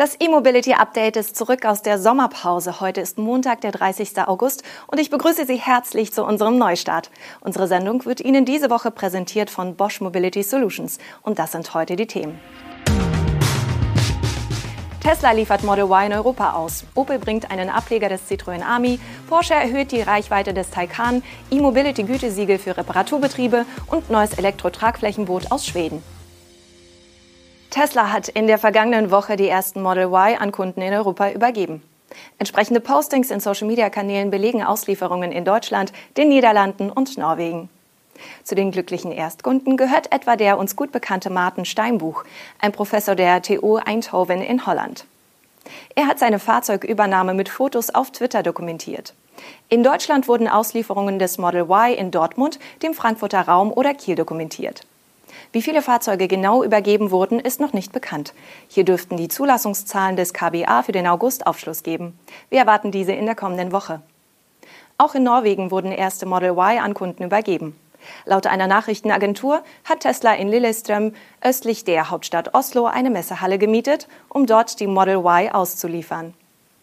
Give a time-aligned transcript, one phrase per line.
[0.00, 2.80] Das E-Mobility Update ist zurück aus der Sommerpause.
[2.80, 4.26] Heute ist Montag, der 30.
[4.26, 7.10] August und ich begrüße Sie herzlich zu unserem Neustart.
[7.42, 11.96] Unsere Sendung wird Ihnen diese Woche präsentiert von Bosch Mobility Solutions und das sind heute
[11.96, 12.40] die Themen.
[15.02, 16.84] Tesla liefert Model Y in Europa aus.
[16.94, 18.98] Opel bringt einen Ableger des Citroën Ami.
[19.28, 21.22] Porsche erhöht die Reichweite des Taycan.
[21.50, 26.02] E-Mobility Gütesiegel für Reparaturbetriebe und neues Elektro-Tragflächenboot aus Schweden.
[27.70, 31.82] Tesla hat in der vergangenen Woche die ersten Model Y an Kunden in Europa übergeben.
[32.38, 37.68] Entsprechende Postings in Social-Media-Kanälen belegen Auslieferungen in Deutschland, den Niederlanden und Norwegen.
[38.42, 42.24] Zu den glücklichen Erstkunden gehört etwa der uns gut bekannte Martin Steinbuch,
[42.58, 45.06] ein Professor der TU Eindhoven in Holland.
[45.94, 49.14] Er hat seine Fahrzeugübernahme mit Fotos auf Twitter dokumentiert.
[49.68, 54.82] In Deutschland wurden Auslieferungen des Model Y in Dortmund, dem Frankfurter Raum oder Kiel dokumentiert.
[55.52, 58.34] Wie viele Fahrzeuge genau übergeben wurden, ist noch nicht bekannt.
[58.68, 62.16] Hier dürften die Zulassungszahlen des KBA für den August Aufschluss geben.
[62.50, 64.00] Wir erwarten diese in der kommenden Woche.
[64.96, 67.74] Auch in Norwegen wurden erste Model Y an Kunden übergeben.
[68.26, 74.46] Laut einer Nachrichtenagentur hat Tesla in Lillestrøm östlich der Hauptstadt Oslo eine Messehalle gemietet, um
[74.46, 76.32] dort die Model Y auszuliefern.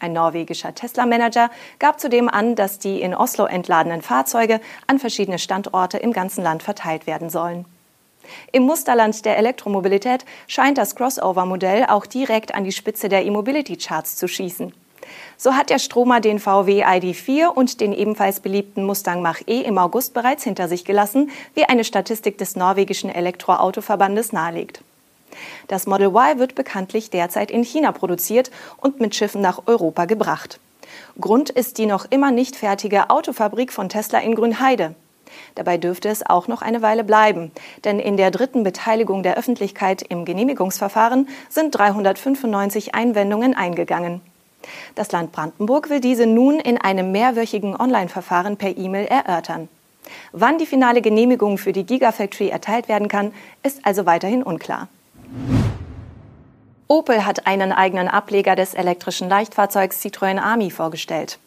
[0.00, 5.96] Ein norwegischer Tesla-Manager gab zudem an, dass die in Oslo entladenen Fahrzeuge an verschiedene Standorte
[5.96, 7.64] im ganzen Land verteilt werden sollen.
[8.52, 14.28] Im Musterland der Elektromobilität scheint das Crossover-Modell auch direkt an die Spitze der E-Mobility-Charts zu
[14.28, 14.72] schießen.
[15.36, 20.14] So hat der Stromer den VW ID4 und den ebenfalls beliebten Mustang Mach-E im August
[20.14, 24.82] bereits hinter sich gelassen, wie eine Statistik des norwegischen Elektroautoverbandes nahelegt.
[25.68, 30.58] Das Model Y wird bekanntlich derzeit in China produziert und mit Schiffen nach Europa gebracht.
[31.20, 34.94] Grund ist die noch immer nicht fertige Autofabrik von Tesla in Grünheide.
[35.54, 37.50] Dabei dürfte es auch noch eine Weile bleiben,
[37.84, 44.20] denn in der dritten Beteiligung der Öffentlichkeit im Genehmigungsverfahren sind 395 Einwendungen eingegangen.
[44.94, 49.68] Das Land Brandenburg will diese nun in einem mehrwöchigen Online-Verfahren per E-Mail erörtern.
[50.32, 54.88] Wann die finale Genehmigung für die Gigafactory erteilt werden kann, ist also weiterhin unklar.
[56.88, 61.38] Opel hat einen eigenen Ableger des elektrischen Leichtfahrzeugs Citroën Ami vorgestellt.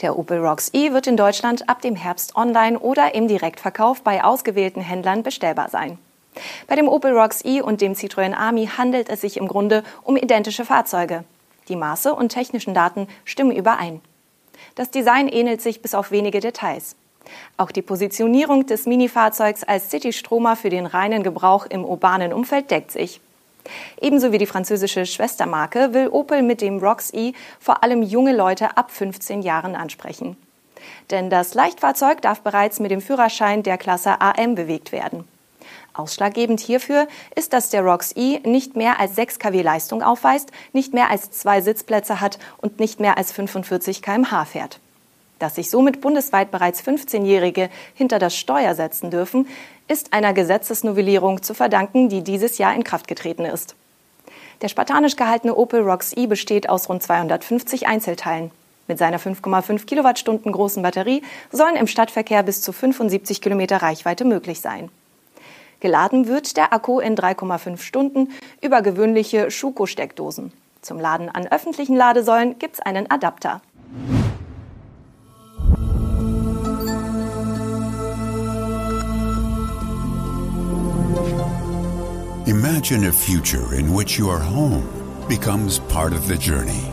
[0.00, 4.22] Der Opel Rocks E wird in Deutschland ab dem Herbst online oder im Direktverkauf bei
[4.22, 5.98] ausgewählten Händlern bestellbar sein.
[6.66, 10.16] Bei dem Opel Rocks E und dem Citroën Ami handelt es sich im Grunde um
[10.16, 11.24] identische Fahrzeuge.
[11.68, 14.00] Die Maße und technischen Daten stimmen überein.
[14.74, 16.96] Das Design ähnelt sich bis auf wenige Details.
[17.56, 22.92] Auch die Positionierung des Minifahrzeugs als City-Stromer für den reinen Gebrauch im urbanen Umfeld deckt
[22.92, 23.20] sich.
[24.00, 28.76] Ebenso wie die französische Schwestermarke will Opel mit dem Rox E vor allem junge Leute
[28.76, 30.36] ab 15 Jahren ansprechen.
[31.10, 35.24] Denn das Leichtfahrzeug darf bereits mit dem Führerschein der Klasse AM bewegt werden.
[35.94, 40.92] Ausschlaggebend hierfür ist, dass der ROX E nicht mehr als 6 kW Leistung aufweist, nicht
[40.92, 44.78] mehr als zwei Sitzplätze hat und nicht mehr als 45 km/h fährt.
[45.38, 49.46] Dass sich somit bundesweit bereits 15-Jährige hinter das Steuer setzen dürfen,
[49.86, 53.74] ist einer Gesetzesnovellierung zu verdanken, die dieses Jahr in Kraft getreten ist.
[54.62, 58.50] Der spartanisch gehaltene Opel Rocks E besteht aus rund 250 Einzelteilen.
[58.88, 64.60] Mit seiner 5,5 Kilowattstunden großen Batterie sollen im Stadtverkehr bis zu 75 Kilometer Reichweite möglich
[64.60, 64.90] sein.
[65.80, 68.32] Geladen wird der Akku in 3,5 Stunden
[68.62, 70.52] über gewöhnliche Schuko-Steckdosen.
[70.80, 73.60] Zum Laden an öffentlichen Ladesäulen gibt es einen Adapter.
[82.46, 84.86] Imagine a future in which your home
[85.28, 86.86] becomes part of the journey.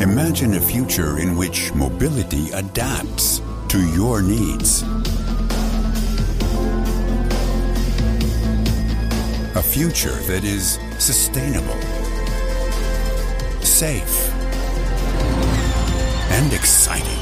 [0.00, 4.82] Imagine a future in which mobility adapts to your needs.
[9.56, 11.80] A future that is sustainable,
[13.62, 14.32] safe,
[16.30, 17.15] and exciting.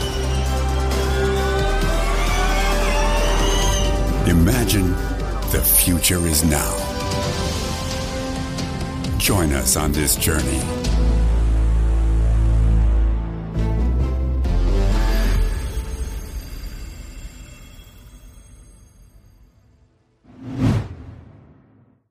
[4.27, 4.95] Imagine
[5.53, 6.73] the future is now.
[9.19, 10.63] Join us on this journey.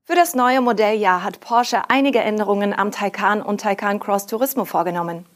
[0.04, 5.26] Für das neue Modelljahr hat Porsche einige Änderungen am Taycan und Taycan Cross Turismo vorgenommen.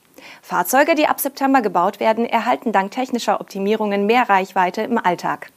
[0.43, 5.51] Fahrzeuge, die ab September gebaut werden, erhalten dank technischer Optimierungen mehr Reichweite im Alltag.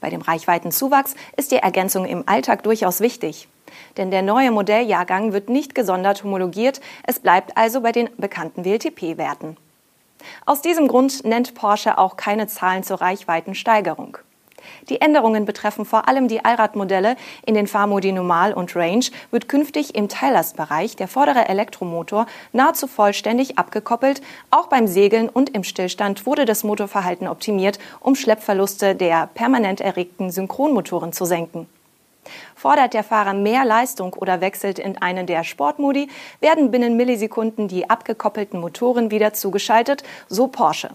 [0.00, 3.48] Bei dem Reichweitenzuwachs ist die Ergänzung im Alltag durchaus wichtig.
[3.96, 9.56] Denn der neue Modelljahrgang wird nicht gesondert homologiert, es bleibt also bei den bekannten WLTP-Werten.
[10.46, 14.18] Aus diesem Grund nennt Porsche auch keine Zahlen zur Reichweitensteigerung.
[14.88, 17.16] Die Änderungen betreffen vor allem die Allradmodelle.
[17.46, 23.58] In den Fahrmodi Normal und Range wird künftig im Teillastbereich der vordere Elektromotor nahezu vollständig
[23.58, 24.22] abgekoppelt.
[24.50, 30.30] Auch beim Segeln und im Stillstand wurde das Motorverhalten optimiert, um Schleppverluste der permanent erregten
[30.30, 31.68] Synchronmotoren zu senken.
[32.54, 36.08] Fordert der Fahrer mehr Leistung oder wechselt in einen der Sportmodi,
[36.40, 40.90] werden binnen Millisekunden die abgekoppelten Motoren wieder zugeschaltet, so Porsche.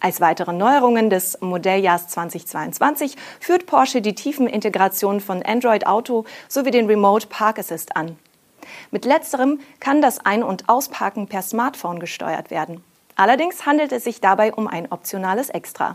[0.00, 6.86] Als weitere Neuerungen des Modelljahrs 2022 führt Porsche die Tiefenintegration von Android Auto sowie den
[6.86, 8.16] Remote Park Assist an.
[8.90, 12.82] Mit letzterem kann das Ein- und Ausparken per Smartphone gesteuert werden.
[13.14, 15.94] Allerdings handelt es sich dabei um ein optionales Extra.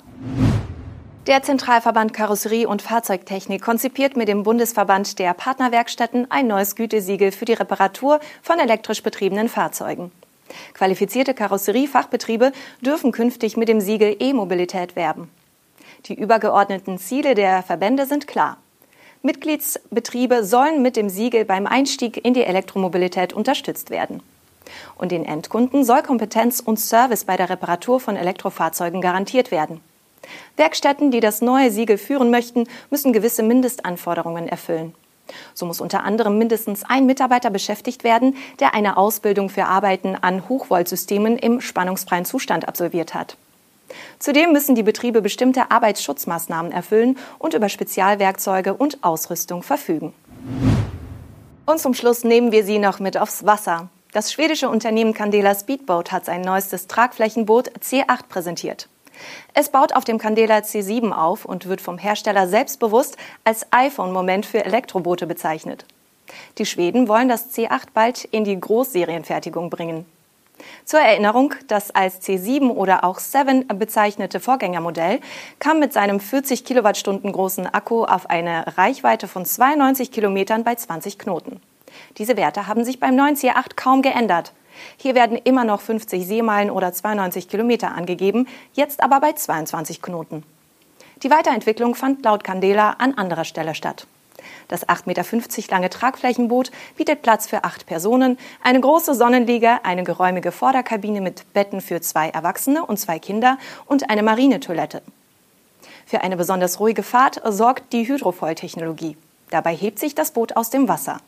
[1.27, 7.45] Der Zentralverband Karosserie und Fahrzeugtechnik konzipiert mit dem Bundesverband der Partnerwerkstätten ein neues Gütesiegel für
[7.45, 10.11] die Reparatur von elektrisch betriebenen Fahrzeugen.
[10.73, 12.51] Qualifizierte Karosseriefachbetriebe
[12.81, 15.29] dürfen künftig mit dem Siegel E-Mobilität werben.
[16.05, 18.57] Die übergeordneten Ziele der Verbände sind klar.
[19.23, 24.23] Mitgliedsbetriebe sollen mit dem Siegel beim Einstieg in die Elektromobilität unterstützt werden.
[24.95, 29.81] Und den Endkunden soll Kompetenz und Service bei der Reparatur von Elektrofahrzeugen garantiert werden.
[30.55, 34.95] Werkstätten, die das neue Siegel führen möchten, müssen gewisse Mindestanforderungen erfüllen.
[35.53, 40.47] So muss unter anderem mindestens ein Mitarbeiter beschäftigt werden, der eine Ausbildung für Arbeiten an
[40.49, 43.37] Hochvoltsystemen im spannungsfreien Zustand absolviert hat.
[44.19, 50.13] Zudem müssen die Betriebe bestimmte Arbeitsschutzmaßnahmen erfüllen und über Spezialwerkzeuge und Ausrüstung verfügen.
[51.65, 53.89] Und zum Schluss nehmen wir Sie noch mit aufs Wasser.
[54.13, 58.89] Das schwedische Unternehmen Candela Speedboat hat sein neuestes Tragflächenboot C8 präsentiert.
[59.53, 64.63] Es baut auf dem Candela C7 auf und wird vom Hersteller selbstbewusst als iPhone-Moment für
[64.65, 65.85] Elektroboote bezeichnet.
[66.57, 70.05] Die Schweden wollen das C8 bald in die Großserienfertigung bringen.
[70.85, 75.19] Zur Erinnerung, das als C7 oder auch 7 bezeichnete Vorgängermodell
[75.59, 81.17] kam mit seinem 40 Kilowattstunden großen Akku auf eine Reichweite von 92 Kilometern bei 20
[81.17, 81.61] Knoten.
[82.17, 84.53] Diese Werte haben sich beim neuen C8 kaum geändert.
[84.97, 90.43] Hier werden immer noch 50 Seemeilen oder 92 Kilometer angegeben, jetzt aber bei 22 Knoten.
[91.23, 94.07] Die Weiterentwicklung fand laut Candela an anderer Stelle statt.
[94.67, 100.51] Das 8,50 Meter lange Tragflächenboot bietet Platz für acht Personen, eine große Sonnenliege, eine geräumige
[100.51, 105.01] Vorderkabine mit Betten für zwei Erwachsene und zwei Kinder und eine Marinetoilette.
[106.05, 109.17] Für eine besonders ruhige Fahrt sorgt die Hydrofoil-Technologie.
[109.49, 111.19] Dabei hebt sich das Boot aus dem Wasser.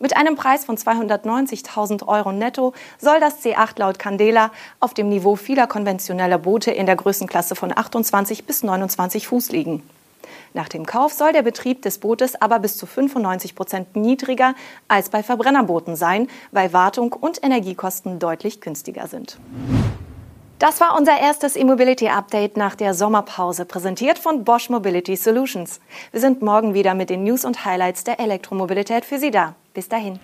[0.00, 5.34] Mit einem Preis von 290.000 Euro netto soll das C8 laut Candela auf dem Niveau
[5.34, 9.82] vieler konventioneller Boote in der Größenklasse von 28 bis 29 Fuß liegen.
[10.54, 14.54] Nach dem Kauf soll der Betrieb des Bootes aber bis zu 95 Prozent niedriger
[14.86, 19.38] als bei Verbrennerbooten sein, weil Wartung und Energiekosten deutlich günstiger sind.
[20.58, 25.80] Das war unser erstes E-Mobility Update nach der Sommerpause, präsentiert von Bosch Mobility Solutions.
[26.10, 29.54] Wir sind morgen wieder mit den News und Highlights der Elektromobilität für Sie da.
[29.72, 30.18] Bis dahin.